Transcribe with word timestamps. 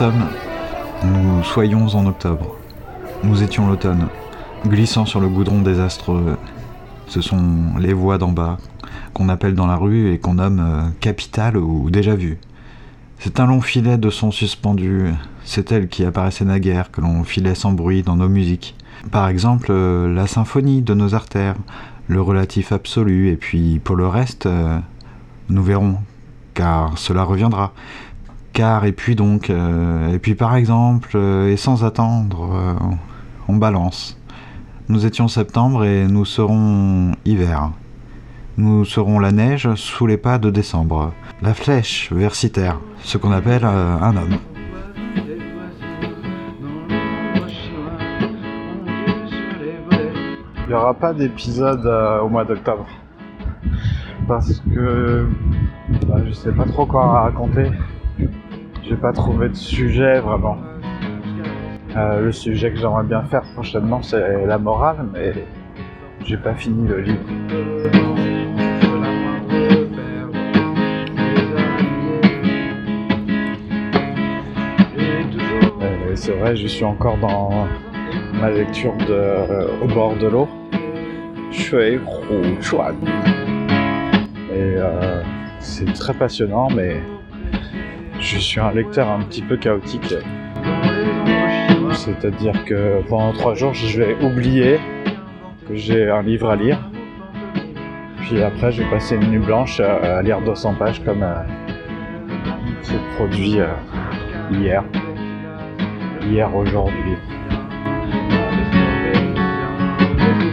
sommes. 0.00 0.30
Nous 1.04 1.44
soyons 1.44 1.88
en 1.88 2.06
octobre. 2.06 2.56
Nous 3.22 3.42
étions 3.42 3.68
l'automne, 3.68 4.08
glissant 4.66 5.04
sur 5.04 5.20
le 5.20 5.28
goudron 5.28 5.60
désastreux. 5.60 6.38
Ce 7.06 7.20
sont 7.20 7.76
les 7.78 7.92
voies 7.92 8.16
d'en 8.16 8.32
bas, 8.32 8.56
qu'on 9.12 9.28
appelle 9.28 9.54
dans 9.54 9.66
la 9.66 9.76
rue 9.76 10.10
et 10.10 10.18
qu'on 10.18 10.34
nomme 10.34 10.60
euh, 10.60 10.88
capitale 11.00 11.58
ou 11.58 11.90
déjà 11.90 12.14
vu. 12.14 12.38
C'est 13.18 13.40
un 13.40 13.46
long 13.46 13.60
filet 13.60 13.98
de 13.98 14.08
sons 14.08 14.30
suspendus, 14.30 15.10
c'est 15.44 15.70
elle 15.70 15.88
qui 15.88 16.06
apparaissait 16.06 16.46
naguère 16.46 16.90
que 16.90 17.02
l'on 17.02 17.22
filait 17.22 17.54
sans 17.54 17.72
bruit 17.72 18.02
dans 18.02 18.16
nos 18.16 18.30
musiques. 18.30 18.76
Par 19.10 19.28
exemple, 19.28 19.66
euh, 19.68 20.10
la 20.14 20.26
symphonie 20.26 20.80
de 20.80 20.94
nos 20.94 21.14
artères, 21.14 21.56
le 22.08 22.22
relatif 22.22 22.72
absolu, 22.72 23.28
et 23.28 23.36
puis 23.36 23.80
pour 23.84 23.96
le 23.96 24.06
reste, 24.06 24.46
euh, 24.46 24.78
nous 25.50 25.62
verrons, 25.62 25.98
car 26.54 26.96
cela 26.96 27.22
reviendra. 27.22 27.74
Car, 28.52 28.84
et 28.84 28.92
puis 28.92 29.14
donc, 29.14 29.48
euh, 29.48 30.12
et 30.12 30.18
puis 30.18 30.34
par 30.34 30.56
exemple, 30.56 31.10
euh, 31.14 31.52
et 31.52 31.56
sans 31.56 31.84
attendre, 31.84 32.48
euh, 32.52 32.74
on 33.48 33.56
balance. 33.56 34.18
Nous 34.88 35.06
étions 35.06 35.28
septembre 35.28 35.84
et 35.84 36.06
nous 36.08 36.24
serons 36.24 37.12
hiver. 37.24 37.70
Nous 38.56 38.84
serons 38.84 39.20
la 39.20 39.30
neige 39.30 39.72
sous 39.76 40.06
les 40.06 40.16
pas 40.16 40.38
de 40.38 40.50
décembre. 40.50 41.12
La 41.42 41.54
flèche 41.54 42.12
versitaire, 42.12 42.80
ce 43.04 43.18
qu'on 43.18 43.30
appelle 43.30 43.64
un 43.64 44.16
homme. 44.16 44.36
Il 50.64 50.68
n'y 50.68 50.74
aura 50.74 50.94
pas 50.94 51.14
d'épisode 51.14 51.86
au 52.22 52.28
mois 52.28 52.44
d'octobre. 52.44 52.86
Parce 54.26 54.60
que 54.74 55.28
bah, 56.06 56.16
je 56.26 56.32
sais 56.32 56.52
pas 56.52 56.64
trop 56.64 56.84
quoi 56.84 57.22
raconter. 57.22 57.70
J'ai 58.90 58.96
pas 58.96 59.12
trouvé 59.12 59.48
de 59.48 59.54
sujet 59.54 60.18
vraiment. 60.18 60.58
Euh, 61.96 62.22
le 62.22 62.32
sujet 62.32 62.72
que 62.72 62.76
j'aimerais 62.76 63.04
bien 63.04 63.22
faire 63.22 63.42
prochainement 63.54 64.02
c'est 64.02 64.44
la 64.46 64.58
morale, 64.58 65.06
mais 65.12 65.32
j'ai 66.24 66.36
pas 66.36 66.54
fini 66.54 66.88
le 66.88 67.00
livre. 67.00 67.20
Euh, 75.80 76.16
c'est 76.16 76.32
vrai, 76.32 76.56
je 76.56 76.66
suis 76.66 76.84
encore 76.84 77.16
dans 77.18 77.68
ma 78.40 78.50
lecture 78.50 78.96
de 78.96 79.12
euh, 79.12 79.68
Au 79.84 79.86
bord 79.86 80.16
de 80.16 80.26
l'eau. 80.26 80.48
Shui 81.52 81.94
Hu 81.94 82.60
Chuan. 82.60 82.96
Et 84.52 84.74
c'est 85.60 85.92
très 85.92 86.12
passionnant, 86.12 86.66
mais 86.74 87.00
je 88.30 88.38
suis 88.38 88.60
un 88.60 88.70
lecteur 88.70 89.08
un 89.10 89.22
petit 89.22 89.42
peu 89.42 89.56
chaotique. 89.56 90.14
C'est-à-dire 91.92 92.64
que 92.64 93.02
pendant 93.08 93.32
trois 93.32 93.54
jours, 93.54 93.74
je 93.74 94.00
vais 94.00 94.16
oublier 94.22 94.78
que 95.68 95.74
j'ai 95.74 96.08
un 96.08 96.22
livre 96.22 96.48
à 96.48 96.54
lire. 96.54 96.78
Puis 98.18 98.40
après, 98.40 98.70
je 98.70 98.82
vais 98.82 98.90
passer 98.90 99.16
une 99.16 99.30
nuit 99.32 99.44
blanche 99.44 99.80
à, 99.80 100.22
lire 100.22 100.40
200 100.42 100.74
pages 100.74 101.04
comme 101.04 101.24
euh, 101.24 101.42
c'est 102.82 103.00
produit 103.16 103.58
euh, 103.58 103.66
hier. 104.52 104.84
Hier, 106.22 106.54
aujourd'hui. 106.54 107.16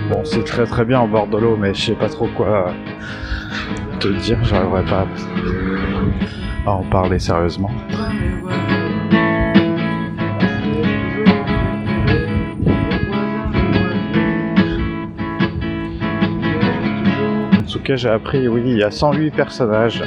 Bon, 0.09 0.25
c'est 0.25 0.43
très 0.43 0.65
très 0.65 0.83
bien 0.83 1.01
au 1.01 1.07
bord 1.07 1.27
de 1.27 1.37
l'eau, 1.37 1.55
mais 1.57 1.75
je 1.75 1.81
sais 1.81 1.95
pas 1.95 2.09
trop 2.09 2.27
quoi 2.35 2.73
te 3.99 4.07
dire. 4.07 4.43
J'arriverai 4.43 4.83
pas 4.85 5.01
à 5.01 5.05
en 6.71 6.83
parler 6.83 7.19
sérieusement. 7.19 7.71
En 17.57 17.71
tout 17.71 17.79
cas, 17.79 17.95
j'ai 17.95 18.09
appris, 18.09 18.47
oui, 18.47 18.61
il 18.65 18.77
y 18.77 18.83
a 18.83 18.91
108 18.91 19.31
personnages. 19.31 20.03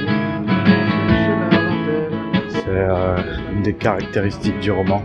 C'est 2.49 2.65
euh, 2.69 3.17
une 3.55 3.63
des 3.63 3.75
caractéristiques 3.75 4.59
du 4.61 4.71
roman. 4.71 5.03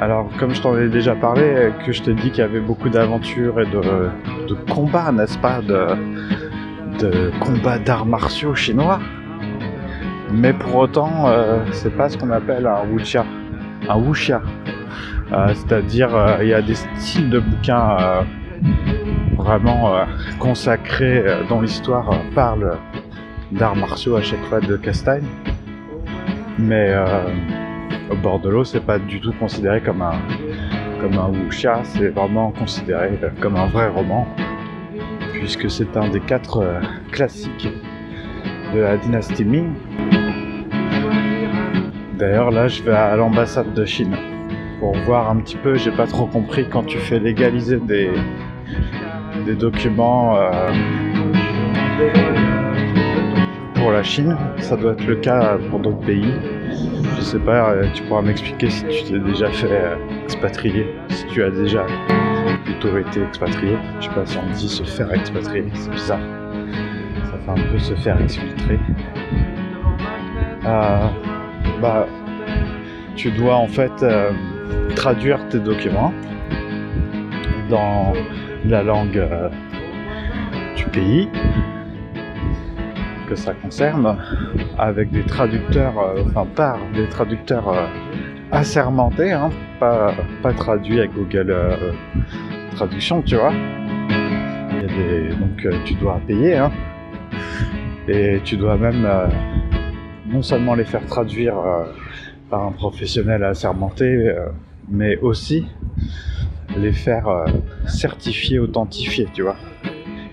Alors, 0.00 0.28
comme 0.38 0.52
je 0.52 0.60
t'en 0.60 0.76
ai 0.76 0.88
déjà 0.88 1.14
parlé, 1.14 1.70
que 1.86 1.92
je 1.92 2.02
t'ai 2.02 2.14
dit 2.14 2.30
qu'il 2.30 2.40
y 2.40 2.42
avait 2.42 2.60
beaucoup 2.60 2.88
d'aventures 2.88 3.60
et 3.60 3.66
de, 3.66 4.54
combats, 4.68 5.12
n'est-ce 5.12 5.38
pas 5.38 5.60
de 7.02 7.32
combats 7.40 7.78
d'arts 7.78 8.06
martiaux 8.06 8.54
chinois. 8.54 9.00
Mais 10.32 10.52
pour 10.52 10.76
autant, 10.76 11.26
euh, 11.26 11.58
c'est 11.72 11.94
pas 11.96 12.08
ce 12.08 12.16
qu'on 12.16 12.30
appelle 12.30 12.66
un 12.66 12.86
wuxia. 12.90 13.24
Un 13.88 13.98
wuxia. 13.98 14.40
Euh, 15.32 15.48
C'est-à-dire, 15.54 16.14
euh, 16.14 16.38
il 16.42 16.48
y 16.48 16.54
a 16.54 16.62
des 16.62 16.74
styles 16.74 17.28
de 17.30 17.40
bouquins 17.40 17.96
vraiment 19.36 19.92
consacrés 20.38 21.24
dont 21.48 21.60
l'histoire 21.60 22.10
parle 22.34 22.78
d'arts 23.50 23.74
martiaux 23.74 24.16
à 24.16 24.22
chaque 24.22 24.44
fois 24.44 24.60
de 24.60 24.76
Castagne. 24.76 25.26
Mais 26.58 26.94
au 28.10 28.14
bord 28.16 28.38
de 28.38 28.50
l'eau, 28.50 28.62
c'est 28.62 28.86
pas 28.86 29.00
du 29.00 29.20
tout 29.20 29.32
considéré 29.40 29.80
comme 29.80 30.02
un 30.02 30.14
comme 31.00 31.18
un 31.18 31.30
wuxia, 31.30 31.80
c'est 31.82 32.10
vraiment 32.10 32.52
considéré 32.52 33.18
comme 33.40 33.56
un 33.56 33.66
vrai 33.66 33.88
roman, 33.88 34.24
puisque 35.42 35.68
c'est 35.68 35.96
un 35.96 36.08
des 36.08 36.20
quatre 36.20 36.58
euh, 36.58 36.80
classiques 37.10 37.68
de 38.72 38.78
la 38.78 38.96
dynastie 38.96 39.44
Ming. 39.44 39.72
D'ailleurs, 42.16 42.52
là, 42.52 42.68
je 42.68 42.80
vais 42.84 42.92
à 42.92 43.16
l'ambassade 43.16 43.74
de 43.74 43.84
Chine 43.84 44.14
pour 44.78 44.92
voir 44.98 45.28
un 45.28 45.36
petit 45.38 45.56
peu. 45.56 45.74
J'ai 45.74 45.90
pas 45.90 46.06
trop 46.06 46.26
compris 46.26 46.68
quand 46.70 46.84
tu 46.84 46.96
fais 46.98 47.18
légaliser 47.18 47.78
des 47.78 48.12
des 49.44 49.56
documents 49.56 50.36
euh, 50.36 50.70
pour 53.74 53.90
la 53.90 54.04
Chine. 54.04 54.36
Ça 54.58 54.76
doit 54.76 54.92
être 54.92 55.04
le 55.04 55.16
cas 55.16 55.58
pour 55.70 55.80
d'autres 55.80 56.06
pays. 56.06 56.34
Je 57.16 57.20
sais 57.20 57.40
pas, 57.40 57.72
euh, 57.72 57.86
tu 57.92 58.04
pourras 58.04 58.22
m'expliquer 58.22 58.70
si 58.70 58.84
tu 58.84 59.10
t'es 59.10 59.18
déjà 59.18 59.50
fait 59.50 59.98
expatrier, 60.22 60.86
si 61.08 61.26
tu 61.26 61.42
as 61.42 61.50
déjà 61.50 61.84
été 62.88 63.22
expatrié. 63.22 63.76
Je 64.00 64.06
sais 64.06 64.12
pas 64.12 64.26
si 64.26 64.38
on 64.38 64.52
dit 64.52 64.68
se 64.68 64.82
faire 64.82 65.12
expatrier, 65.12 65.64
c'est 65.74 65.90
bizarre. 65.90 66.20
Ça 67.24 67.38
fait 67.38 67.60
un 67.60 67.70
peu 67.70 67.78
se 67.78 67.94
faire 67.94 68.20
exfiltrer. 68.20 68.78
Euh, 70.64 71.06
bah, 71.80 72.06
tu 73.16 73.30
dois 73.30 73.56
en 73.56 73.66
fait 73.66 73.92
euh, 74.02 74.30
traduire 74.94 75.46
tes 75.48 75.58
documents 75.58 76.12
dans 77.68 78.12
la 78.66 78.82
langue 78.82 79.18
euh, 79.18 79.48
du 80.76 80.84
pays 80.86 81.28
que 83.28 83.34
ça 83.34 83.54
concerne, 83.54 84.16
avec 84.78 85.10
des 85.10 85.24
traducteurs, 85.24 85.94
enfin 86.26 86.46
par 86.54 86.78
des 86.94 87.08
traducteurs 87.08 87.88
assermentés, 88.50 89.32
hein, 89.32 89.50
pas, 89.80 90.12
pas 90.42 90.52
traduits 90.52 90.98
avec 90.98 91.14
Google 91.14 91.54
Traduction, 92.74 93.22
tu 93.22 93.36
vois. 93.36 93.52
Il 93.52 94.76
y 94.76 94.84
a 94.84 94.86
des, 94.86 95.28
donc 95.36 95.64
euh, 95.66 95.72
tu 95.84 95.94
dois 95.94 96.20
payer, 96.26 96.56
hein, 96.56 96.72
et 98.08 98.40
tu 98.44 98.56
dois 98.56 98.76
même 98.76 99.04
euh, 99.04 99.28
non 100.26 100.42
seulement 100.42 100.74
les 100.74 100.84
faire 100.84 101.04
traduire 101.06 101.58
euh, 101.58 101.84
par 102.50 102.66
un 102.66 102.72
professionnel 102.72 103.44
assermenté, 103.44 104.34
mais 104.88 105.18
aussi 105.18 105.66
les 106.76 106.92
faire 106.92 107.26
certifier, 107.86 108.58
authentifier, 108.58 109.28
tu 109.32 109.42
vois. 109.42 109.56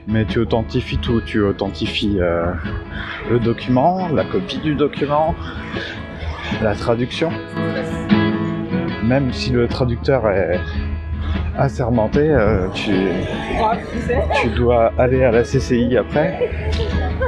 Mais 0.08 0.26
tu 0.26 0.40
authentifies 0.40 0.98
tout, 0.98 1.22
tu 1.22 1.42
authentifies 1.42 2.18
le 3.30 3.40
document, 3.40 4.10
la 4.10 4.26
copie 4.26 4.60
du 4.60 4.76
document, 4.76 5.36
la 6.62 6.76
traduction. 6.76 7.32
Même 9.06 9.32
si 9.32 9.52
le 9.52 9.68
traducteur 9.68 10.30
est 10.30 10.60
assermenté, 11.60 12.22
euh, 12.22 12.68
tu, 12.74 12.92
tu 14.42 14.50
dois 14.50 14.94
aller 14.98 15.24
à 15.24 15.32
la 15.32 15.44
CCI 15.44 15.98
après 15.98 16.50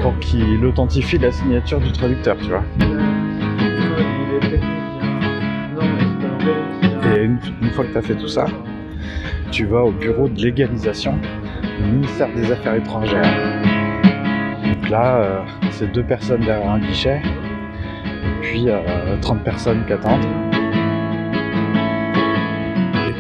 pour 0.02 0.18
qu'il 0.20 0.66
authentifie 0.66 1.18
la 1.18 1.32
signature 1.32 1.80
du 1.80 1.92
traducteur, 1.92 2.38
tu 2.38 2.50
vois. 2.50 2.64
Et 7.14 7.24
une, 7.24 7.40
une 7.62 7.70
fois 7.72 7.86
que 7.86 7.92
tu 7.92 7.98
as 7.98 8.02
fait 8.02 8.16
tout 8.16 8.30
ça, 8.30 8.46
tu 9.52 9.66
vas 9.66 9.84
au 9.84 9.92
bureau 9.92 10.30
de 10.30 10.42
légalisation 10.42 11.14
du 11.78 11.84
ministère 11.84 12.30
des 12.34 12.52
Affaires 12.52 12.76
étrangères. 12.76 13.22
Donc 14.64 14.90
là, 14.90 15.18
euh, 15.18 15.40
c'est 15.72 15.92
deux 15.92 16.04
personnes 16.04 16.42
derrière 16.42 16.72
un 16.72 16.80
guichet, 16.80 17.22
et 17.22 18.42
puis 18.42 18.70
euh, 18.70 19.18
30 19.22 19.44
personnes 19.44 19.84
qui 19.86 19.94
attendent. 19.94 20.26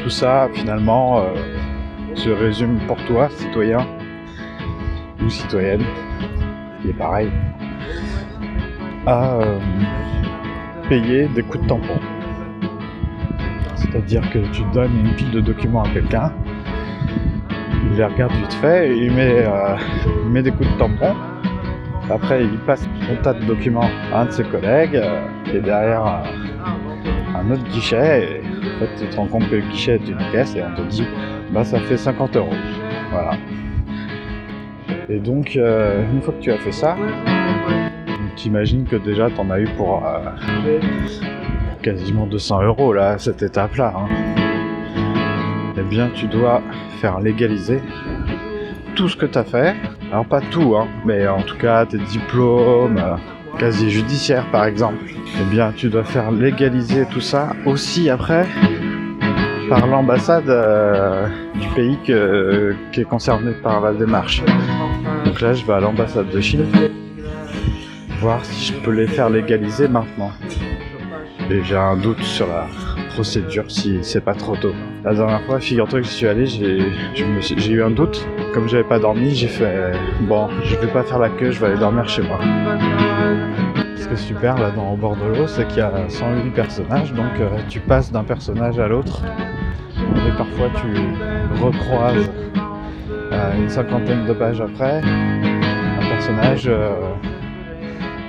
Tout 0.03 0.09
ça, 0.09 0.49
finalement, 0.53 1.19
euh, 1.19 1.33
se 2.15 2.29
résume 2.29 2.79
pour 2.87 2.97
toi, 3.05 3.29
citoyen 3.29 3.85
ou 5.23 5.29
citoyenne, 5.29 5.83
qui 6.81 6.89
est 6.89 6.93
pareil, 6.93 7.29
à 9.05 9.35
euh, 9.35 9.59
payer 10.89 11.27
des 11.27 11.43
coups 11.43 11.63
de 11.63 11.69
tampon. 11.69 11.99
C'est-à-dire 13.75 14.29
que 14.31 14.39
tu 14.51 14.63
donnes 14.73 15.05
une 15.05 15.13
pile 15.15 15.31
de 15.31 15.41
documents 15.41 15.83
à 15.83 15.89
quelqu'un, 15.89 16.31
il 17.91 17.97
les 17.97 18.05
regarde 18.05 18.31
vite 18.33 18.53
fait, 18.53 18.95
il 18.95 19.11
met, 19.11 19.45
euh, 19.45 19.75
il 20.23 20.31
met 20.31 20.41
des 20.41 20.51
coups 20.51 20.69
de 20.71 20.77
tampon. 20.77 21.13
Après, 22.09 22.43
il 22.43 22.57
passe 22.59 22.87
son 23.07 23.15
tas 23.21 23.33
de 23.33 23.45
documents 23.45 23.89
à 24.13 24.21
un 24.21 24.25
de 24.25 24.31
ses 24.31 24.43
collègues, 24.43 24.95
euh, 24.95 25.27
qui 25.45 25.57
est 25.57 25.61
derrière 25.61 26.23
un, 27.41 27.51
autre 27.51 27.63
guichet, 27.63 28.23
et 28.23 28.41
en 28.41 28.79
fait, 28.79 28.89
tu 29.05 29.09
te 29.09 29.15
rends 29.15 29.27
compte 29.27 29.49
que 29.49 29.55
le 29.55 29.61
guichet 29.61 29.95
est 29.95 30.07
une 30.09 30.17
caisse, 30.31 30.55
et 30.55 30.63
on 30.63 30.75
te 30.75 30.81
dit, 30.87 31.03
bah 31.51 31.63
ça 31.63 31.79
fait 31.79 31.97
50 31.97 32.35
euros. 32.37 32.53
Voilà. 33.11 33.31
Et 35.09 35.19
donc, 35.19 35.55
euh, 35.57 36.03
une 36.11 36.21
fois 36.21 36.33
que 36.33 36.41
tu 36.41 36.51
as 36.51 36.57
fait 36.57 36.71
ça, 36.71 36.95
tu 38.37 38.47
imagines 38.47 38.85
que 38.85 38.95
déjà 38.95 39.29
tu 39.29 39.39
en 39.39 39.49
as 39.49 39.59
eu 39.59 39.67
pour 39.75 40.05
euh, 40.05 40.79
quasiment 41.81 42.25
200 42.25 42.61
euros 42.63 42.93
là, 42.93 43.09
à 43.11 43.17
cette 43.17 43.41
étape-là. 43.41 43.93
hein. 43.97 44.07
Eh 45.77 45.81
bien, 45.83 46.09
tu 46.13 46.27
dois 46.27 46.61
faire 47.01 47.19
légaliser 47.19 47.81
tout 48.95 49.09
ce 49.09 49.17
que 49.17 49.25
tu 49.25 49.37
as 49.37 49.43
fait. 49.43 49.75
Alors, 50.11 50.25
pas 50.25 50.41
tout, 50.41 50.75
hein, 50.77 50.87
mais 51.05 51.27
en 51.27 51.41
tout 51.41 51.57
cas, 51.57 51.85
tes 51.85 51.97
diplômes, 51.97 52.97
euh, 52.97 53.15
casier 53.61 53.91
judiciaire 53.91 54.49
par 54.51 54.65
exemple. 54.65 55.05
Eh 55.39 55.43
bien, 55.51 55.71
tu 55.71 55.87
dois 55.89 56.03
faire 56.03 56.31
légaliser 56.31 57.05
tout 57.05 57.21
ça 57.21 57.53
aussi 57.67 58.09
après 58.09 58.47
par 59.69 59.85
l'ambassade 59.85 60.49
euh, 60.49 61.27
du 61.53 61.67
pays 61.75 61.97
qui 62.03 63.01
est 63.01 63.03
concerné 63.03 63.51
par 63.51 63.79
la 63.81 63.93
démarche. 63.93 64.41
Donc 65.25 65.39
là, 65.41 65.53
je 65.53 65.63
vais 65.63 65.73
à 65.73 65.79
l'ambassade 65.79 66.29
de 66.29 66.41
Chine 66.41 66.65
voir 68.19 68.43
si 68.43 68.73
je 68.73 68.79
peux 68.79 68.91
les 68.91 69.05
faire 69.07 69.29
légaliser 69.29 69.87
maintenant. 69.87 70.31
Et 71.51 71.63
j'ai 71.63 71.77
un 71.77 71.97
doute 71.97 72.23
sur 72.23 72.47
la 72.47 72.67
procédure 73.13 73.65
si 73.69 73.99
c'est 74.03 74.23
pas 74.23 74.33
trop 74.33 74.55
tôt. 74.55 74.73
La 75.03 75.13
dernière 75.13 75.41
fois, 75.43 75.59
figure-toi 75.59 76.01
que 76.01 76.05
j'y 76.05 76.13
suis 76.13 76.27
allé, 76.27 76.45
j'ai 76.45 76.79
je 77.15 77.71
eu 77.71 77.83
un 77.83 77.91
doute. 77.91 78.25
Comme 78.53 78.67
j'avais 78.67 78.83
pas 78.83 78.99
dormi, 78.99 79.35
j'ai 79.35 79.47
fait 79.47 79.91
bon, 80.21 80.49
je 80.63 80.75
vais 80.75 80.87
pas 80.87 81.03
faire 81.03 81.19
la 81.19 81.29
queue, 81.29 81.51
je 81.51 81.59
vais 81.59 81.67
aller 81.67 81.79
dormir 81.79 82.07
chez 82.07 82.21
moi. 82.21 82.39
Ce 83.95 84.07
qui 84.07 84.13
est 84.13 84.17
super 84.17 84.57
là 84.57 84.71
dans 84.71 84.93
Au 84.93 85.47
c'est 85.47 85.67
qu'il 85.67 85.77
y 85.77 85.81
a 85.81 85.91
108 86.07 86.51
personnages, 86.51 87.13
donc 87.13 87.31
euh, 87.39 87.49
tu 87.69 87.79
passes 87.79 88.11
d'un 88.11 88.23
personnage 88.23 88.79
à 88.79 88.87
l'autre. 88.87 89.23
Et 89.97 90.31
parfois 90.37 90.69
tu 90.75 91.63
recroises 91.63 92.29
euh, 93.31 93.53
une 93.57 93.69
cinquantaine 93.69 94.25
de 94.25 94.33
pages 94.33 94.61
après 94.61 95.01
un 95.01 96.09
personnage 96.09 96.65
euh, 96.67 97.13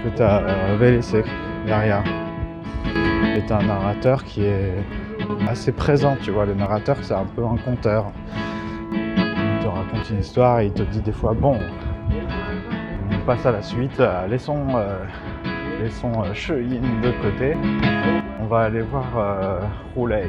que 0.04 0.16
tu 0.16 0.22
avais 0.22 0.92
laissé 0.92 1.22
derrière. 1.66 2.04
T'as 3.46 3.58
un 3.58 3.62
narrateur 3.66 4.24
qui 4.24 4.44
est 4.44 4.72
assez 5.48 5.72
présent, 5.72 6.16
tu 6.22 6.30
vois. 6.30 6.46
Le 6.46 6.54
narrateur, 6.54 6.96
c'est 7.02 7.14
un 7.14 7.24
peu 7.24 7.44
un 7.44 7.56
conteur. 7.56 8.12
Il 8.92 9.58
te 9.62 9.66
raconte 9.68 10.10
une 10.10 10.20
histoire 10.20 10.60
et 10.60 10.66
il 10.66 10.72
te 10.72 10.82
dit 10.82 11.00
des 11.00 11.12
fois, 11.12 11.34
bon, 11.34 11.58
on 13.10 13.26
passe 13.26 13.44
à 13.46 13.52
la 13.52 13.62
suite, 13.62 13.98
euh, 14.00 14.26
laissons, 14.28 14.66
euh, 14.76 15.04
laissons 15.82 16.12
euh, 16.24 16.32
de 16.32 17.22
côté. 17.22 17.56
On 18.40 18.46
va 18.46 18.60
aller 18.60 18.82
voir 18.82 19.06
euh, 19.16 19.60
Rouley. 19.94 20.28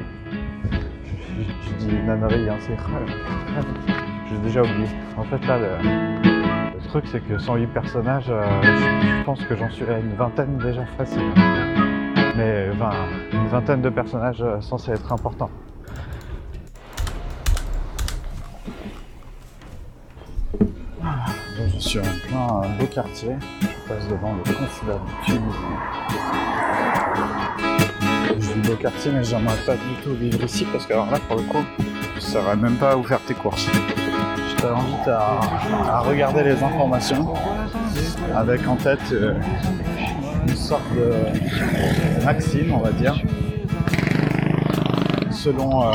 Je, 0.71 1.43
je- 1.69 1.73
dis 1.85 1.89
une 1.95 2.09
ânerie, 2.09 2.49
hein, 2.49 2.55
c'est 2.59 2.77
J'ai 4.29 4.37
déjà 4.43 4.61
oublié. 4.61 4.87
En 5.17 5.23
fait, 5.23 5.45
là, 5.47 5.57
le, 5.59 6.87
truc, 6.89 7.05
c'est 7.07 7.21
que 7.27 7.37
108 7.37 7.67
personnages, 7.67 8.29
euh, 8.29 8.43
je, 8.61 8.69
je 9.19 9.23
pense 9.23 9.43
que 9.45 9.55
j'en 9.55 9.69
suis 9.69 9.85
à 9.85 9.97
une 9.99 10.13
vingtaine 10.15 10.57
déjà 10.57 10.85
facile. 10.97 11.21
Mais 12.35 12.69
enfin, 12.73 12.91
une 13.31 13.47
vingtaine 13.47 13.81
de 13.81 13.89
personnages 13.89 14.41
euh, 14.41 14.59
censés 14.59 14.91
être 14.91 15.11
importants. 15.11 15.51
Je 21.75 21.79
suis 21.79 21.99
en 21.99 22.01
plein 22.01 22.61
euh, 22.63 22.79
beau 22.79 22.85
quartier. 22.87 23.35
Je 23.61 23.67
passe 23.93 24.07
devant 24.07 24.33
le 24.33 24.41
consulat 24.41 24.95
de 24.95 25.25
Tunisie. 25.25 25.57
Je 28.39 28.53
vis 28.53 28.67
beau 28.67 28.75
quartier, 28.77 29.11
mais 29.11 29.23
j'aimerais 29.23 29.57
pas 29.65 29.75
du 29.75 29.95
tout 30.03 30.15
vivre 30.15 30.43
ici 30.43 30.65
parce 30.71 30.87
que 30.87 30.93
alors 30.93 31.11
là, 31.11 31.19
pour 31.27 31.37
le 31.37 31.43
coup, 31.43 31.63
je 32.15 32.19
saurais 32.19 32.55
même 32.55 32.77
pas 32.77 32.97
où 32.97 33.03
faire 33.03 33.21
tes 33.27 33.35
courses. 33.35 33.67
Je 33.67 34.55
t'invite 34.61 35.07
à, 35.07 35.39
à 35.87 35.99
regarder 35.99 36.43
les 36.43 36.63
informations 36.63 37.33
avec 38.35 38.67
en 38.67 38.75
tête 38.77 38.99
euh, 39.11 39.35
une 40.47 40.55
sorte 40.55 40.81
de 40.95 41.13
maxime, 42.23 42.73
on 42.73 42.79
va 42.79 42.91
dire, 42.91 43.15
selon 45.31 45.83
euh, 45.83 45.93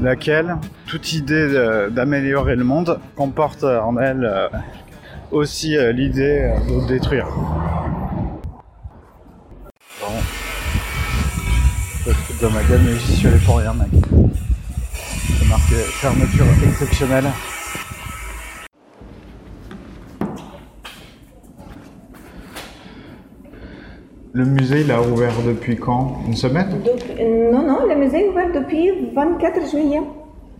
laquelle 0.00 0.56
toute 0.86 1.12
idée 1.12 1.48
de- 1.48 1.88
d'améliorer 1.90 2.56
le 2.56 2.64
monde 2.64 2.98
comporte 3.16 3.64
en 3.64 3.96
elle 3.98 4.24
euh, 4.24 4.48
aussi 5.30 5.76
euh, 5.76 5.92
l'idée 5.92 6.52
euh, 6.54 6.82
de 6.82 6.88
détruire. 6.88 7.26
Bon. 10.00 10.12
Je 12.06 12.46
ma 12.48 12.62
gueule, 12.64 12.80
mais 12.84 12.98
j'y 12.98 13.12
suis 13.16 13.28
allé 13.28 13.38
pour 13.46 13.58
rien, 13.58 13.72
mec. 13.74 13.88
C'est 15.38 15.48
marqué 15.48 15.74
fermeture 15.76 16.46
exceptionnelle. 16.66 17.26
Le 24.34 24.44
musée, 24.46 24.80
il 24.80 24.90
a 24.90 25.00
ouvert 25.02 25.32
depuis 25.46 25.76
quand? 25.76 26.16
Une 26.26 26.34
semaine? 26.34 26.68
Euh, 27.20 27.52
non, 27.52 27.66
non, 27.66 27.86
le 27.86 27.94
musée 27.96 28.24
est 28.24 28.28
ouvert 28.30 28.50
depuis 28.52 28.90
24 29.14 29.70
juillet. 29.70 30.00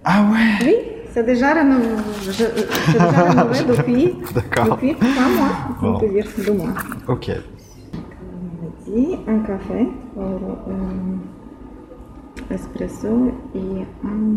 Ah 0.05 0.25
ouais? 0.31 0.67
Oui, 0.67 0.75
c'est 1.11 1.25
déjà 1.25 1.55
rénové, 1.55 1.87
depuis, 3.69 4.14
depuis 4.14 4.95
trois 4.95 5.29
mois, 5.29 5.76
Bon. 5.81 5.95
on 5.97 6.00
peut 6.00 6.09
dire 6.09 6.26
deux 6.45 6.52
mois. 6.52 6.69
Ok. 7.09 7.31
On 7.33 8.67
a 8.67 8.97
dit 8.97 9.17
un 9.26 9.38
café 9.38 9.88
pour 10.14 10.23
euh, 10.69 12.55
espresso 12.55 13.33
et 13.55 13.59
un 14.05 14.37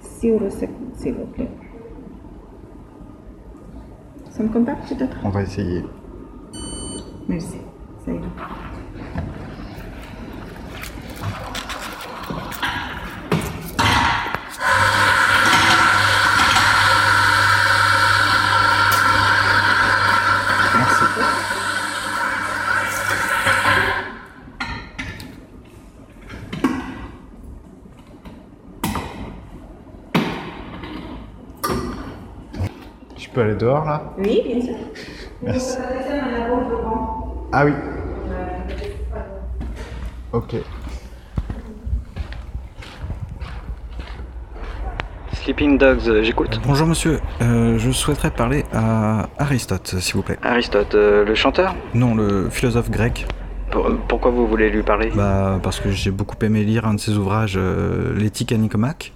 6 0.00 0.28
euros, 0.30 0.48
s'il 0.94 1.14
vous 1.14 1.26
plaît. 1.34 1.48
Ça 4.30 4.42
me 4.44 4.48
compacte 4.50 4.88
peut-être? 4.90 5.16
On 5.24 5.30
va 5.30 5.42
essayer. 5.42 5.82
Merci, 7.28 7.58
peux 33.36 33.42
aller 33.42 33.54
dehors 33.54 33.84
là? 33.84 34.14
Oui, 34.18 34.42
bien 34.46 34.60
sûr. 34.62 34.74
Merci. 35.42 35.78
Ah 37.52 37.64
oui. 37.64 37.72
Ok. 40.32 40.56
Sleeping 45.32 45.78
Dogs, 45.78 46.08
euh, 46.08 46.22
j'écoute. 46.24 46.60
Bonjour 46.66 46.86
monsieur, 46.86 47.20
Euh, 47.40 47.78
je 47.78 47.90
souhaiterais 47.92 48.30
parler 48.30 48.64
à 48.72 49.28
Aristote, 49.38 49.94
s'il 50.00 50.16
vous 50.16 50.22
plaît. 50.22 50.38
Aristote, 50.42 50.94
euh, 50.94 51.24
le 51.24 51.34
chanteur? 51.34 51.74
Non, 51.94 52.14
le 52.14 52.48
philosophe 52.50 52.90
grec. 52.90 53.26
Pour- 53.70 53.88
Pourquoi 54.08 54.30
vous 54.32 54.46
voulez 54.48 54.70
lui 54.70 54.82
parler? 54.82 55.10
Bah, 55.14 55.60
parce 55.62 55.78
que 55.80 55.90
j'ai 55.90 56.10
beaucoup 56.10 56.36
aimé 56.42 56.62
lire 56.64 56.86
un 56.86 56.94
de 56.94 57.00
ses 57.00 57.16
ouvrages, 57.16 57.54
euh, 57.56 58.14
L'éthique 58.16 58.50
à 58.52 58.56
Nicomaque. 58.56 59.12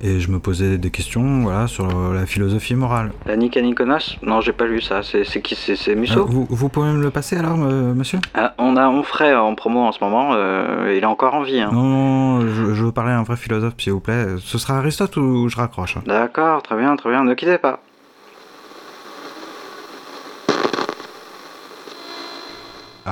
Et 0.00 0.20
je 0.20 0.30
me 0.30 0.38
posais 0.38 0.78
des 0.78 0.90
questions 0.90 1.40
voilà, 1.42 1.66
sur 1.66 1.88
la 2.12 2.24
philosophie 2.24 2.74
morale. 2.76 3.10
La 3.26 3.36
Nika 3.36 3.60
Nikonos 3.60 4.16
Non, 4.22 4.40
j'ai 4.40 4.52
pas 4.52 4.64
lu 4.66 4.80
ça. 4.80 5.00
C'est 5.02 5.24
qui? 5.42 5.54
C'est 5.56 5.74
c'est 5.76 5.92
Euh, 5.92 5.96
Musso 5.96 6.24
vous, 6.26 6.46
vous 6.48 6.68
pouvez 6.68 6.92
me 6.92 7.02
le 7.02 7.10
passer 7.10 7.36
alors, 7.36 7.58
euh, 7.64 7.94
monsieur? 7.94 8.20
Ah, 8.34 8.54
On 8.58 8.76
a 8.76 8.88
Onfray 8.88 9.34
en 9.34 9.54
promo 9.56 9.80
en 9.80 9.90
ce 9.92 10.02
moment. 10.02 10.30
euh, 10.34 10.94
il 10.96 11.02
est 11.02 11.06
encore 11.06 11.34
en 11.34 11.42
vie. 11.42 11.60
hein. 11.60 11.70
Non, 11.72 11.82
non, 11.82 12.40
je, 12.42 12.74
je 12.74 12.84
veux 12.84 12.92
parler 12.92 13.12
à 13.12 13.18
un 13.18 13.24
vrai 13.24 13.36
philosophe, 13.36 13.74
s'il 13.78 13.92
vous 13.92 14.00
plaît. 14.00 14.26
Ce 14.38 14.56
sera 14.58 14.78
Aristote 14.78 15.16
ou 15.16 15.48
je 15.48 15.56
raccroche 15.56 15.96
hein? 15.96 16.02
D'accord, 16.06 16.62
très 16.62 16.76
bien, 16.76 16.94
très 16.96 17.10
bien. 17.10 17.24
Ne 17.24 17.34
quittez 17.34 17.58
pas. 17.58 17.80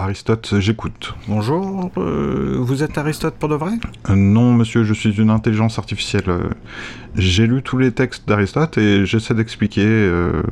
Aristote, 0.01 0.55
j'écoute. 0.61 1.15
Bonjour, 1.27 1.91
euh, 1.97 2.57
vous 2.61 2.83
êtes 2.83 2.99
Aristote 2.99 3.35
pour 3.39 3.49
de 3.49 3.55
vrai? 3.55 3.73
Euh, 4.11 4.15
non, 4.15 4.53
monsieur, 4.53 4.85
je 4.85 4.93
suis 4.93 5.19
une 5.21 5.31
intelligence 5.31 5.79
artificielle. 5.79 6.25
J'ai 7.15 7.47
lu 7.47 7.63
tous 7.63 7.79
les 7.79 7.93
textes 7.93 8.29
d'Aristote 8.29 8.77
et 8.79 9.07
j'essaie 9.07 9.33
d'expliquer 9.35 9.87
euh, 9.87 10.43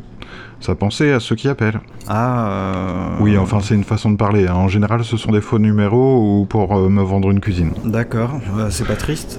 sa 0.60 0.74
pensée 0.74 1.12
à 1.12 1.20
ceux 1.20 1.36
qui 1.36 1.48
appellent. 1.48 1.80
Ah, 2.08 3.16
Oui, 3.20 3.36
enfin, 3.36 3.60
c'est 3.60 3.74
une 3.74 3.84
façon 3.84 4.10
de 4.10 4.16
parler. 4.16 4.46
hein. 4.48 4.54
En 4.54 4.68
général, 4.68 5.04
ce 5.04 5.16
sont 5.18 5.30
des 5.30 5.42
faux 5.42 5.58
numéros 5.58 6.40
ou 6.40 6.46
pour 6.46 6.88
me 6.88 7.02
vendre 7.02 7.30
une 7.30 7.40
cuisine. 7.40 7.72
D'accord, 7.84 8.40
c'est 8.70 8.86
pas 8.86 8.96
triste. 8.96 9.38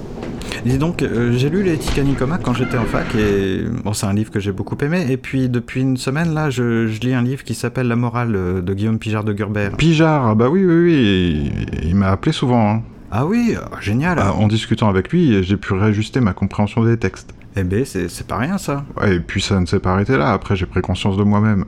Dis 0.66 0.80
donc, 0.80 1.04
euh, 1.04 1.32
j'ai 1.34 1.50
lu 1.52 1.64
à 1.70 2.02
Nicomaque 2.02 2.42
quand 2.42 2.54
j'étais 2.54 2.78
en 2.78 2.86
fac 2.86 3.14
et 3.14 3.62
bon, 3.84 3.94
c'est 3.94 4.08
un 4.08 4.14
livre 4.14 4.32
que 4.32 4.40
j'ai 4.40 4.52
beaucoup 4.52 4.76
aimé. 4.84 5.06
Et 5.10 5.18
puis 5.18 5.48
depuis 5.48 5.82
une 5.82 5.96
semaine 5.96 6.34
là, 6.34 6.50
je, 6.50 6.88
je 6.88 7.00
lis 7.02 7.14
un 7.14 7.22
livre 7.22 7.44
qui 7.44 7.54
s'appelle 7.54 7.88
La 7.88 7.96
morale 7.96 8.36
euh, 8.36 8.62
de 8.62 8.74
Guillaume 8.74 8.98
Pijard 8.98 9.24
de 9.24 9.32
Gurbert. 9.32 9.78
Pijard, 9.78 10.26
ah 10.30 10.34
bah 10.36 10.50
oui, 10.50 10.66
oui, 10.66 10.74
oui. 10.84 11.52
Il, 11.84 11.90
il 11.90 11.96
m'a 11.96 12.08
appelé 12.08 12.32
souvent. 12.32 12.68
hein. 12.78 12.82
Ah 13.12 13.28
oui, 13.28 13.56
ah, 13.56 13.70
génial. 13.80 14.18
Ah, 14.20 14.34
en 14.34 14.48
discutant 14.48 14.90
avec 14.90 15.12
lui, 15.12 15.44
j'ai 15.44 15.56
pu 15.56 15.74
réajuster 15.74 16.20
ma 16.20 16.34
compréhension 16.34 16.84
des 16.84 16.98
textes. 16.98 17.36
Eh 17.56 17.64
ben, 17.64 17.86
c'est 17.86 18.10
c'est 18.10 18.26
pas 18.28 18.38
rien 18.38 18.58
ça. 18.58 18.84
Ouais, 19.00 19.18
et 19.18 19.20
puis 19.20 19.42
ça 19.42 19.60
ne 19.60 19.68
s'est 19.68 19.80
pas 19.80 19.94
arrêté 19.94 20.18
là. 20.18 20.34
Après, 20.34 20.56
j'ai 20.56 20.66
pris 20.66 20.82
conscience 20.82 21.16
de 21.16 21.24
moi-même. 21.24 21.66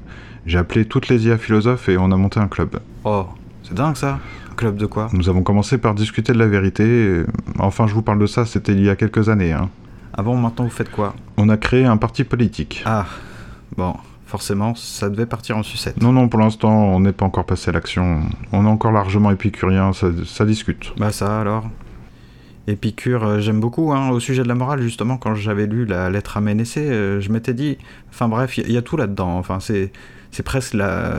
J'ai 0.47 0.57
appelé 0.57 0.85
toutes 0.85 1.07
les 1.07 1.27
IA 1.27 1.37
philosophes 1.37 1.87
et 1.87 1.97
on 1.99 2.11
a 2.11 2.17
monté 2.17 2.39
un 2.39 2.47
club. 2.47 2.79
Oh, 3.05 3.27
c'est 3.63 3.75
dingue 3.75 3.95
ça. 3.95 4.19
Club 4.57 4.75
de 4.75 4.85
quoi 4.85 5.07
Nous 5.13 5.29
avons 5.29 5.43
commencé 5.43 5.77
par 5.77 5.93
discuter 5.95 6.33
de 6.33 6.39
la 6.39 6.47
vérité. 6.47 7.23
Enfin, 7.59 7.87
je 7.87 7.93
vous 7.93 8.01
parle 8.01 8.19
de 8.19 8.25
ça, 8.25 8.45
c'était 8.45 8.73
il 8.73 8.83
y 8.83 8.89
a 8.89 8.95
quelques 8.97 9.29
années. 9.29 9.53
hein. 9.53 9.69
Ah 10.13 10.23
bon, 10.23 10.35
maintenant 10.35 10.65
vous 10.65 10.71
faites 10.71 10.91
quoi 10.91 11.13
On 11.37 11.47
a 11.47 11.57
créé 11.57 11.85
un 11.85 11.97
parti 11.97 12.23
politique. 12.23 12.81
Ah, 12.85 13.05
bon, 13.77 13.93
forcément, 14.25 14.73
ça 14.75 15.09
devait 15.09 15.27
partir 15.27 15.57
en 15.57 15.63
sucette. 15.63 16.01
Non, 16.01 16.11
non, 16.11 16.27
pour 16.27 16.39
l'instant, 16.39 16.71
on 16.73 16.99
n'est 16.99 17.11
pas 17.13 17.25
encore 17.25 17.45
passé 17.45 17.69
à 17.69 17.73
l'action. 17.73 18.21
On 18.51 18.65
est 18.65 18.69
encore 18.69 18.91
largement 18.91 19.29
épicurien, 19.31 19.93
ça, 19.93 20.07
ça 20.25 20.43
discute. 20.45 20.91
Bah 20.97 21.11
ça 21.11 21.39
alors. 21.39 21.69
Épicure, 22.69 23.23
euh, 23.23 23.39
j'aime 23.39 23.59
beaucoup. 23.61 23.93
Hein. 23.93 24.09
Au 24.09 24.19
sujet 24.19 24.43
de 24.43 24.47
la 24.49 24.55
morale, 24.55 24.81
justement, 24.81 25.17
quand 25.17 25.35
j'avais 25.35 25.67
lu 25.67 25.85
la 25.85 26.09
lettre 26.09 26.35
à 26.35 26.41
Ménécée, 26.41 26.81
euh, 26.89 27.21
je 27.21 27.31
m'étais 27.31 27.53
dit... 27.53 27.77
Enfin 28.09 28.27
bref, 28.27 28.57
il 28.57 28.67
y, 28.69 28.73
y 28.73 28.77
a 28.77 28.81
tout 28.81 28.97
là-dedans. 28.97 29.37
Enfin, 29.37 29.59
c'est 29.61 29.91
c'est 30.31 30.43
presque 30.43 30.73
la, 30.73 31.13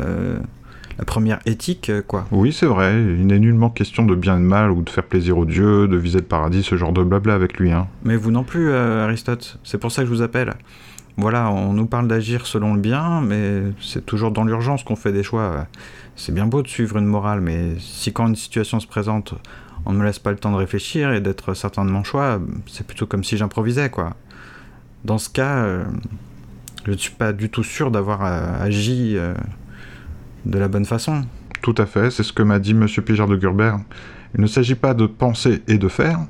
la 0.98 1.04
première 1.04 1.38
éthique, 1.46 1.90
euh, 1.90 2.02
quoi. 2.02 2.26
Oui, 2.32 2.52
c'est 2.52 2.66
vrai, 2.66 2.92
il 3.00 3.26
n'est 3.26 3.38
nullement 3.38 3.70
question 3.70 4.04
de 4.04 4.14
bien 4.14 4.36
et 4.36 4.40
de 4.40 4.44
mal 4.44 4.70
ou 4.72 4.82
de 4.82 4.90
faire 4.90 5.04
plaisir 5.04 5.38
aux 5.38 5.44
dieux, 5.44 5.86
de 5.86 5.96
viser 5.96 6.18
le 6.18 6.24
paradis, 6.24 6.64
ce 6.64 6.76
genre 6.76 6.92
de 6.92 7.02
blabla 7.02 7.34
avec 7.34 7.58
lui. 7.58 7.70
Hein. 7.70 7.86
Mais 8.02 8.16
vous 8.16 8.32
non 8.32 8.42
plus, 8.42 8.70
euh, 8.70 9.04
Aristote. 9.04 9.58
C'est 9.62 9.78
pour 9.78 9.92
ça 9.92 10.02
que 10.02 10.08
je 10.08 10.12
vous 10.12 10.22
appelle. 10.22 10.54
Voilà, 11.16 11.50
on 11.50 11.72
nous 11.72 11.86
parle 11.86 12.08
d'agir 12.08 12.46
selon 12.46 12.74
le 12.74 12.80
bien, 12.80 13.20
mais 13.20 13.62
c'est 13.80 14.06
toujours 14.06 14.30
dans 14.30 14.44
l'urgence 14.44 14.84
qu'on 14.84 14.96
fait 14.96 15.12
des 15.12 15.22
choix. 15.22 15.66
C'est 16.14 16.32
bien 16.32 16.46
beau 16.46 16.62
de 16.62 16.68
suivre 16.68 16.96
une 16.96 17.06
morale, 17.06 17.40
mais 17.40 17.74
si 17.78 18.12
quand 18.12 18.26
une 18.26 18.36
situation 18.36 18.78
se 18.78 18.86
présente, 18.86 19.34
on 19.84 19.92
ne 19.92 19.98
me 19.98 20.04
laisse 20.04 20.20
pas 20.20 20.30
le 20.30 20.36
temps 20.36 20.52
de 20.52 20.56
réfléchir 20.56 21.12
et 21.12 21.20
d'être 21.20 21.54
certain 21.54 21.84
de 21.84 21.90
mon 21.90 22.04
choix, 22.04 22.40
c'est 22.66 22.86
plutôt 22.86 23.06
comme 23.06 23.24
si 23.24 23.36
j'improvisais, 23.36 23.90
quoi. 23.90 24.14
Dans 25.04 25.18
ce 25.18 25.28
cas, 25.28 25.58
euh, 25.58 25.84
je 26.86 26.92
ne 26.92 26.96
suis 26.96 27.14
pas 27.14 27.32
du 27.32 27.50
tout 27.50 27.64
sûr 27.64 27.90
d'avoir 27.90 28.24
euh, 28.24 28.64
agi 28.64 29.16
de 30.44 30.58
la 30.58 30.68
bonne 30.68 30.84
façon. 30.84 31.24
Tout 31.62 31.74
à 31.78 31.86
fait, 31.86 32.10
c'est 32.10 32.22
ce 32.22 32.32
que 32.32 32.42
m'a 32.42 32.58
dit 32.58 32.74
Monsieur 32.74 33.02
Pijard 33.02 33.26
de 33.26 33.36
Gurbert. 33.36 33.78
Il 34.34 34.40
ne 34.40 34.46
s'agit 34.46 34.74
pas 34.74 34.94
de 34.94 35.06
penser 35.06 35.62
et 35.68 35.78
de 35.78 35.88
faire, 35.88 36.20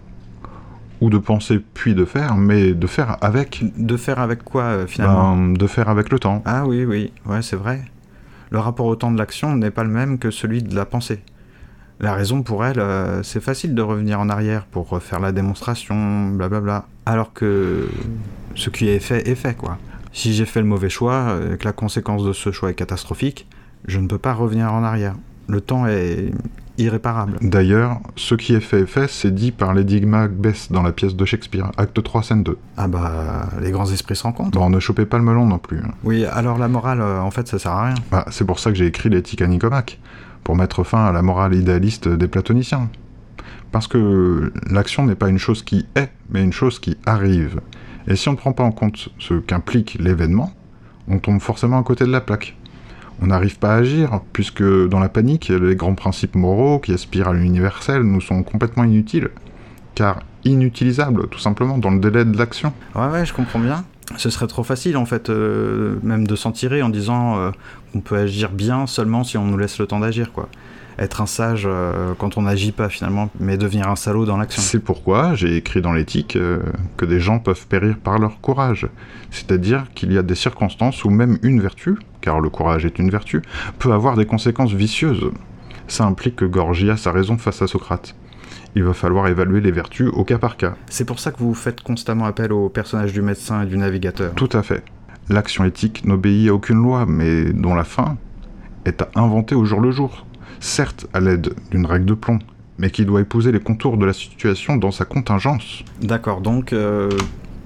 ou 1.00 1.10
de 1.10 1.18
penser 1.18 1.60
puis 1.74 1.94
de 1.94 2.04
faire, 2.04 2.36
mais 2.36 2.72
de 2.72 2.86
faire 2.86 3.16
avec. 3.20 3.62
De 3.76 3.96
faire 3.96 4.18
avec 4.18 4.42
quoi, 4.42 4.62
euh, 4.62 4.86
finalement 4.86 5.36
Ben, 5.36 5.54
de 5.54 5.66
faire 5.66 5.88
avec 5.88 6.10
le 6.10 6.18
temps. 6.18 6.42
Ah 6.44 6.66
oui, 6.66 6.84
oui, 6.84 7.12
ouais, 7.26 7.42
c'est 7.42 7.56
vrai. 7.56 7.82
Le 8.50 8.58
rapport 8.58 8.86
au 8.86 8.96
temps 8.96 9.10
de 9.10 9.18
l'action 9.18 9.54
n'est 9.56 9.70
pas 9.70 9.84
le 9.84 9.90
même 9.90 10.18
que 10.18 10.30
celui 10.30 10.62
de 10.62 10.74
la 10.74 10.86
pensée. 10.86 11.20
La 12.00 12.14
raison 12.14 12.42
pour 12.42 12.64
elle, 12.64 12.78
euh, 12.78 13.22
c'est 13.24 13.40
facile 13.40 13.74
de 13.74 13.82
revenir 13.82 14.20
en 14.20 14.28
arrière 14.28 14.64
pour 14.66 14.88
refaire 14.88 15.18
la 15.18 15.32
démonstration, 15.32 16.28
blablabla. 16.30 16.86
Alors 17.06 17.32
que 17.32 17.88
ce 18.54 18.70
qui 18.70 18.88
est 18.88 19.00
fait 19.00 19.28
est 19.28 19.34
fait, 19.34 19.54
quoi. 19.54 19.78
Si 20.12 20.32
j'ai 20.32 20.46
fait 20.46 20.60
le 20.60 20.66
mauvais 20.66 20.88
choix, 20.88 21.30
euh, 21.30 21.54
et 21.54 21.58
que 21.58 21.64
la 21.64 21.72
conséquence 21.72 22.24
de 22.24 22.32
ce 22.32 22.52
choix 22.52 22.70
est 22.70 22.74
catastrophique, 22.74 23.48
je 23.86 23.98
ne 23.98 24.06
peux 24.06 24.18
pas 24.18 24.34
revenir 24.34 24.72
en 24.72 24.82
arrière. 24.82 25.14
Le 25.48 25.60
temps 25.60 25.86
est 25.86 26.30
irréparable. 26.76 27.38
D'ailleurs, 27.40 27.98
ce 28.16 28.34
qui 28.34 28.54
est 28.54 28.60
fait 28.60 28.80
est 28.82 28.86
fait, 28.86 29.08
c'est 29.08 29.34
dit 29.34 29.50
par 29.50 29.74
Lady 29.74 30.00
Macbeth 30.04 30.68
dans 30.70 30.82
la 30.82 30.92
pièce 30.92 31.16
de 31.16 31.24
Shakespeare, 31.24 31.70
acte 31.76 32.00
3, 32.02 32.22
scène 32.22 32.42
2. 32.44 32.56
Ah 32.76 32.86
bah, 32.86 33.48
les 33.60 33.70
grands 33.70 33.90
esprits 33.90 34.14
se 34.14 34.22
rencontrent. 34.22 34.58
Bon, 34.58 34.70
ne 34.70 34.78
chopez 34.78 35.06
pas 35.06 35.18
le 35.18 35.24
melon 35.24 35.46
non 35.46 35.58
plus. 35.58 35.78
hein. 35.78 35.90
Oui, 36.04 36.24
alors 36.24 36.58
la 36.58 36.68
morale, 36.68 37.00
euh, 37.00 37.20
en 37.20 37.30
fait, 37.30 37.48
ça 37.48 37.58
sert 37.58 37.72
à 37.72 37.86
rien. 37.86 37.94
Bah, 38.12 38.24
c'est 38.30 38.44
pour 38.44 38.58
ça 38.60 38.70
que 38.70 38.76
j'ai 38.76 38.86
écrit 38.86 39.08
l'éthique 39.08 39.42
à 39.42 39.46
Nicomaque, 39.48 39.98
pour 40.44 40.54
mettre 40.54 40.84
fin 40.84 41.06
à 41.06 41.12
la 41.12 41.22
morale 41.22 41.54
idéaliste 41.54 42.06
des 42.08 42.28
platoniciens. 42.28 42.88
Parce 43.72 43.86
que 43.88 44.52
l'action 44.70 45.04
n'est 45.04 45.14
pas 45.16 45.28
une 45.28 45.38
chose 45.38 45.62
qui 45.62 45.84
est, 45.96 46.10
mais 46.30 46.42
une 46.44 46.52
chose 46.52 46.78
qui 46.78 46.96
arrive. 47.06 47.60
Et 48.06 48.16
si 48.16 48.28
on 48.28 48.32
ne 48.32 48.36
prend 48.38 48.52
pas 48.52 48.64
en 48.64 48.72
compte 48.72 49.08
ce 49.18 49.34
qu'implique 49.34 49.98
l'événement, 50.00 50.52
on 51.08 51.18
tombe 51.18 51.40
forcément 51.40 51.78
à 51.78 51.82
côté 51.82 52.04
de 52.06 52.10
la 52.12 52.20
plaque. 52.20 52.56
On 53.20 53.26
n'arrive 53.26 53.58
pas 53.58 53.74
à 53.74 53.78
agir, 53.78 54.20
puisque 54.32 54.62
dans 54.62 55.00
la 55.00 55.08
panique, 55.08 55.48
les 55.48 55.76
grands 55.76 55.94
principes 55.94 56.34
moraux 56.34 56.78
qui 56.78 56.92
aspirent 56.92 57.28
à 57.28 57.32
l'universel 57.32 58.02
nous 58.02 58.20
sont 58.20 58.42
complètement 58.42 58.84
inutiles. 58.84 59.30
Car 59.94 60.20
inutilisables, 60.44 61.28
tout 61.28 61.38
simplement, 61.38 61.78
dans 61.78 61.90
le 61.90 61.98
délai 61.98 62.24
de 62.24 62.36
l'action. 62.36 62.72
Ouais, 62.94 63.08
ouais, 63.08 63.26
je 63.26 63.32
comprends 63.32 63.58
bien. 63.58 63.84
Ce 64.16 64.30
serait 64.30 64.46
trop 64.46 64.62
facile, 64.62 64.96
en 64.96 65.04
fait, 65.04 65.28
euh, 65.28 65.96
même 66.02 66.26
de 66.26 66.36
s'en 66.36 66.52
tirer 66.52 66.80
en 66.82 66.88
disant 66.88 67.38
euh, 67.38 67.50
qu'on 67.92 68.00
peut 68.00 68.16
agir 68.16 68.50
bien 68.50 68.86
seulement 68.86 69.24
si 69.24 69.36
on 69.36 69.44
nous 69.44 69.58
laisse 69.58 69.78
le 69.78 69.86
temps 69.86 70.00
d'agir, 70.00 70.32
quoi. 70.32 70.48
Être 70.98 71.20
un 71.20 71.26
sage 71.26 71.62
euh, 71.64 72.14
quand 72.18 72.38
on 72.38 72.42
n'agit 72.42 72.72
pas, 72.72 72.88
finalement, 72.88 73.30
mais 73.38 73.56
devenir 73.56 73.88
un 73.88 73.94
salaud 73.94 74.26
dans 74.26 74.36
l'action. 74.36 74.60
C'est 74.60 74.80
pourquoi 74.80 75.34
j'ai 75.34 75.56
écrit 75.56 75.80
dans 75.80 75.92
l'éthique 75.92 76.34
euh, 76.34 76.60
que 76.96 77.04
des 77.04 77.20
gens 77.20 77.38
peuvent 77.38 77.66
périr 77.68 77.96
par 77.98 78.18
leur 78.18 78.40
courage. 78.40 78.88
C'est-à-dire 79.30 79.86
qu'il 79.94 80.12
y 80.12 80.18
a 80.18 80.22
des 80.22 80.34
circonstances 80.34 81.04
où 81.04 81.10
même 81.10 81.38
une 81.42 81.60
vertu, 81.60 81.98
car 82.20 82.40
le 82.40 82.50
courage 82.50 82.84
est 82.84 82.98
une 82.98 83.10
vertu, 83.10 83.42
peut 83.78 83.92
avoir 83.92 84.16
des 84.16 84.26
conséquences 84.26 84.72
vicieuses. 84.72 85.30
Ça 85.86 86.04
implique 86.04 86.36
que 86.36 86.44
Gorgias 86.44 87.04
a 87.06 87.12
raison 87.12 87.38
face 87.38 87.62
à 87.62 87.68
Socrate. 87.68 88.16
Il 88.74 88.82
va 88.82 88.92
falloir 88.92 89.28
évaluer 89.28 89.60
les 89.60 89.70
vertus 89.70 90.10
au 90.12 90.24
cas 90.24 90.38
par 90.38 90.56
cas. 90.56 90.74
C'est 90.90 91.04
pour 91.04 91.20
ça 91.20 91.30
que 91.30 91.38
vous 91.38 91.54
faites 91.54 91.80
constamment 91.80 92.26
appel 92.26 92.52
au 92.52 92.68
personnage 92.68 93.12
du 93.12 93.22
médecin 93.22 93.62
et 93.62 93.66
du 93.66 93.78
navigateur. 93.78 94.34
Tout 94.34 94.50
à 94.52 94.62
fait. 94.62 94.82
L'action 95.28 95.64
éthique 95.64 96.04
n'obéit 96.04 96.48
à 96.48 96.54
aucune 96.54 96.82
loi, 96.82 97.06
mais 97.06 97.52
dont 97.52 97.74
la 97.74 97.84
fin 97.84 98.16
est 98.84 99.02
à 99.02 99.08
inventer 99.14 99.54
au 99.54 99.64
jour 99.64 99.80
le 99.80 99.90
jour. 99.90 100.26
Certes 100.60 101.06
à 101.12 101.20
l'aide 101.20 101.54
d'une 101.70 101.86
règle 101.86 102.06
de 102.06 102.14
plomb, 102.14 102.38
mais 102.78 102.90
qui 102.90 103.04
doit 103.04 103.20
épouser 103.20 103.52
les 103.52 103.60
contours 103.60 103.96
de 103.96 104.06
la 104.06 104.12
situation 104.12 104.76
dans 104.76 104.90
sa 104.90 105.04
contingence. 105.04 105.82
D'accord, 106.02 106.40
donc 106.40 106.72
euh, 106.72 107.10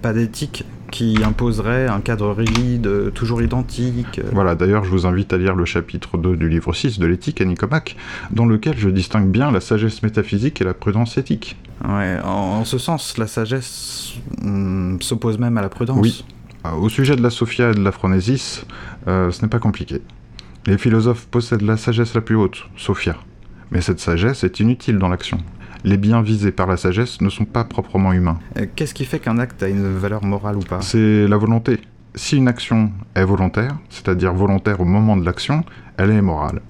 pas 0.02 0.12
d'éthique 0.12 0.64
qui 0.90 1.18
imposerait 1.24 1.86
un 1.88 2.00
cadre 2.00 2.32
rigide, 2.34 2.86
euh, 2.86 3.10
toujours 3.10 3.40
identique. 3.40 4.18
euh. 4.18 4.28
Voilà, 4.32 4.54
d'ailleurs, 4.54 4.84
je 4.84 4.90
vous 4.90 5.06
invite 5.06 5.32
à 5.32 5.38
lire 5.38 5.54
le 5.54 5.64
chapitre 5.64 6.18
2 6.18 6.36
du 6.36 6.50
livre 6.50 6.74
6 6.74 6.98
de 6.98 7.06
l'éthique 7.06 7.40
à 7.40 7.46
Nicomaque, 7.46 7.96
dans 8.30 8.44
lequel 8.44 8.76
je 8.76 8.90
distingue 8.90 9.28
bien 9.30 9.50
la 9.50 9.60
sagesse 9.60 10.02
métaphysique 10.02 10.60
et 10.60 10.64
la 10.64 10.74
prudence 10.74 11.16
éthique. 11.16 11.56
Ouais, 11.88 12.18
en, 12.22 12.28
en 12.60 12.64
ce 12.66 12.76
sens, 12.76 13.16
la 13.16 13.26
sagesse 13.26 14.12
hmm, 14.42 14.98
s'oppose 15.00 15.38
même 15.38 15.56
à 15.56 15.62
la 15.62 15.70
prudence. 15.70 15.98
Oui. 15.98 16.24
Ah, 16.62 16.76
Au 16.76 16.90
sujet 16.90 17.16
de 17.16 17.22
la 17.22 17.30
Sophia 17.30 17.70
et 17.70 17.74
de 17.74 17.80
la 17.82 17.90
Phronésis, 17.90 18.64
euh, 19.08 19.30
ce 19.30 19.40
n'est 19.42 19.48
pas 19.48 19.58
compliqué. 19.58 20.02
Les 20.66 20.78
philosophes 20.78 21.26
possèdent 21.26 21.62
la 21.62 21.76
sagesse 21.76 22.14
la 22.14 22.20
plus 22.20 22.36
haute, 22.36 22.68
Sophia. 22.76 23.16
Mais 23.70 23.80
cette 23.80 24.00
sagesse 24.00 24.44
est 24.44 24.60
inutile 24.60 24.98
dans 24.98 25.08
l'action. 25.08 25.38
Les 25.84 25.96
biens 25.96 26.22
visés 26.22 26.52
par 26.52 26.68
la 26.68 26.76
sagesse 26.76 27.20
ne 27.20 27.28
sont 27.28 27.44
pas 27.44 27.64
proprement 27.64 28.12
humains. 28.12 28.38
Euh, 28.58 28.66
Qu'est-ce 28.76 28.94
qui 28.94 29.04
fait 29.04 29.18
qu'un 29.18 29.38
acte 29.38 29.62
a 29.62 29.68
une 29.68 29.96
valeur 29.98 30.24
morale 30.24 30.56
ou 30.56 30.60
pas? 30.60 30.80
C'est 30.80 31.26
la 31.26 31.36
volonté. 31.36 31.80
Si 32.14 32.36
une 32.36 32.46
action 32.46 32.92
est 33.16 33.24
volontaire, 33.24 33.76
c'est-à-dire 33.88 34.32
volontaire 34.34 34.80
au 34.80 34.84
moment 34.84 35.16
de 35.16 35.24
l'action, 35.24 35.64
elle 35.96 36.10
est 36.10 36.22
morale. 36.22 36.60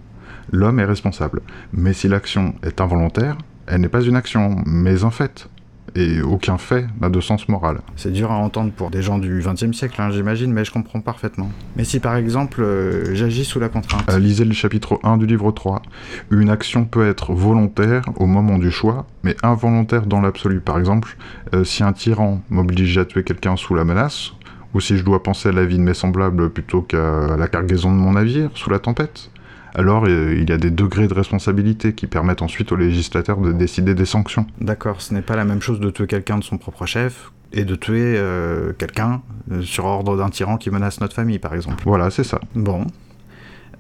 L'homme 0.51 0.81
est 0.81 0.85
responsable. 0.85 1.43
Mais 1.73 1.93
si 1.93 2.09
l'action 2.09 2.55
est 2.63 2.81
involontaire, 2.81 3.37
elle 3.67 3.83
n'est 3.83 3.89
pas 3.89 4.03
une 4.03 4.17
action, 4.17 4.57
mais 4.65 5.05
un 5.05 5.11
fait. 5.11 5.49
Et 5.95 6.23
aucun 6.23 6.57
fait 6.57 6.87
n'a 7.01 7.11
de 7.11 7.21
sens 7.21 7.49
moral. 7.49 7.81
C'est 7.97 8.13
dur 8.13 8.31
à 8.31 8.37
entendre 8.37 8.73
pour 8.73 8.91
des 8.91 9.03
gens 9.03 9.19
du 9.19 9.43
XXe 9.45 9.77
siècle, 9.77 10.01
hein, 10.01 10.11
j'imagine, 10.11 10.53
mais 10.53 10.65
je 10.65 10.73
comprends 10.73 11.01
parfaitement. 11.01 11.51
Mais 11.77 11.85
si 11.85 12.01
par 12.01 12.17
exemple 12.17 12.63
euh, 12.63 13.15
j'agis 13.15 13.45
sous 13.45 13.61
la 13.61 13.69
contrainte, 13.69 14.03
Euh, 14.11 14.19
lisez 14.19 14.45
le 14.45 14.55
chapitre 14.55 14.99
1 15.03 15.19
du 15.19 15.27
livre 15.27 15.53
3. 15.53 15.83
Une 16.31 16.49
action 16.49 16.87
peut 16.87 17.07
être 17.07 17.33
volontaire 17.35 18.03
au 18.17 18.27
moment 18.27 18.59
du 18.59 18.71
choix, 18.71 19.07
mais 19.23 19.37
involontaire 19.43 20.07
dans 20.07 20.21
l'absolu. 20.21 20.61
Par 20.61 20.79
exemple, 20.79 21.17
euh, 21.55 21.65
si 21.65 21.83
un 21.83 21.93
tyran 21.93 22.41
m'oblige 22.49 22.97
à 22.97 23.05
tuer 23.05 23.23
quelqu'un 23.23 23.57
sous 23.57 23.75
la 23.75 23.85
menace, 23.85 24.33
ou 24.75 24.81
si 24.81 24.97
je 24.97 25.05
dois 25.05 25.23
penser 25.23 25.51
à 25.51 25.53
la 25.53 25.67
vie 25.67 25.77
de 25.77 25.83
mes 25.83 25.93
semblables 25.93 26.49
plutôt 26.49 26.81
qu'à 26.81 27.37
la 27.37 27.47
cargaison 27.49 27.91
de 27.91 27.97
mon 27.97 28.13
navire 28.13 28.51
sous 28.55 28.71
la 28.71 28.79
tempête, 28.79 29.31
alors 29.75 30.05
euh, 30.07 30.35
il 30.37 30.49
y 30.49 30.53
a 30.53 30.59
des 30.59 30.71
degrés 30.71 31.09
de 31.09 31.15
responsabilité 31.15 31.95
qui 31.95 32.07
permettent 32.07 32.43
ensuite 32.43 32.73
au 32.73 32.77
législateur 32.77 33.39
de 33.39 33.53
décider 33.53 33.95
des 33.95 34.05
sanctions. 34.05 34.47
D'accord, 34.61 35.01
ce 35.01 35.15
n'est 35.15 35.23
pas 35.23 35.37
la 35.37 35.45
même 35.45 35.61
chose 35.61 35.81
de 35.81 35.91
tuer 35.91 36.07
quelqu'un 36.07 36.39
de 36.39 36.45
son 36.45 36.59
propre 36.59 36.87
chef 36.87 37.33
et 37.53 37.65
de 37.65 37.75
tuer 37.75 38.15
euh, 38.17 38.73
quelqu'un 38.79 39.23
euh, 39.51 39.63
sur 39.63 39.85
ordre 39.85 40.17
d'un 40.17 40.31
tyran 40.31 40.57
qui 40.57 40.71
menace 40.71 41.01
notre 41.01 41.15
famille, 41.15 41.39
par 41.39 41.55
exemple. 41.55 41.83
Voilà, 41.85 42.11
c'est 42.11 42.25
ça. 42.25 42.41
Bon. 42.55 42.87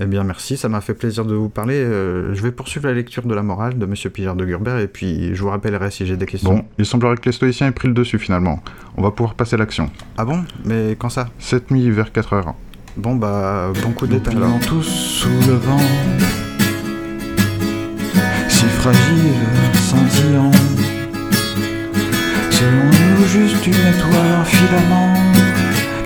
Eh 0.01 0.07
bien, 0.07 0.25
merci, 0.25 0.57
ça 0.57 0.69
m'a 0.69 0.81
fait 0.81 0.95
plaisir 0.95 1.25
de 1.27 1.35
vous 1.35 1.51
parler. 1.51 1.85
Je 1.85 2.43
vais 2.43 2.51
poursuivre 2.51 2.87
la 2.89 2.95
lecture 2.95 3.25
de 3.25 3.35
la 3.35 3.43
morale 3.43 3.79
de 3.79 3.85
M. 3.85 3.95
Pierre 4.11 4.35
de 4.35 4.45
Gurbert 4.45 4.79
et 4.79 4.89
puis 4.89 5.35
je 5.35 5.43
vous 5.43 5.51
rappellerai 5.51 5.91
si 5.91 6.07
j'ai 6.07 6.17
des 6.17 6.25
questions. 6.27 6.55
Bon, 6.55 6.65
il 6.79 6.87
semblerait 6.87 7.17
que 7.17 7.27
les 7.27 7.33
stoïciens 7.33 7.69
aient 7.69 7.73
pris 7.73 7.89
le 7.89 7.95
dessus 7.95 8.19
finalement. 8.19 8.61
On 8.97 9.03
va 9.03 9.11
pouvoir 9.11 9.35
passer 9.35 9.59
l'action. 9.59 9.91
Ah 10.17 10.25
bon? 10.25 10.45
Mais 10.65 10.97
quand 10.99 11.11
ça? 11.11 11.29
Cette 11.39 11.71
nuit, 11.71 11.91
vers 11.91 12.11
4 12.11 12.33
heures. 12.33 12.55
Bon 12.97 13.15
bah, 13.17 13.73
bon 13.83 13.93
coup 13.93 14.07
d'état 14.07 14.33
alors. 14.33 14.61
tous 14.69 14.83
sous 14.83 15.29
le 15.49 15.55
vent, 15.55 15.81
si 18.49 18.67
fragile, 18.67 19.33
scintillant, 19.73 20.51
selon 22.51 22.85
nous 22.85 23.27
juste 23.27 23.67
une 23.67 23.73
étoile 23.73 24.41
en 24.41 24.45
filament, 24.45 25.15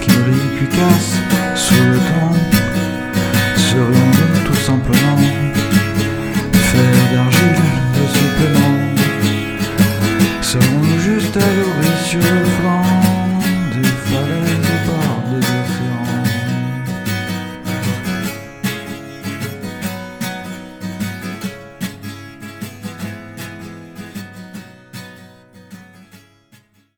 qui 0.01 0.11
brille 0.11 0.51
puis 0.59 0.69
casse 0.69 1.17
sous 1.57 1.75
le 1.75 1.97
temps, 1.97 2.37
serions 3.57 4.06